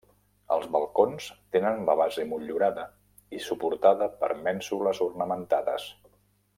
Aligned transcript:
Els 0.53 0.63
balcons 0.75 1.27
tenen 1.57 1.83
la 1.91 1.95
base 2.01 2.25
motllurada 2.33 2.87
i 3.41 3.45
suportada 3.51 4.11
per 4.25 4.33
mènsules 4.51 5.07
ornamentades. 5.11 5.91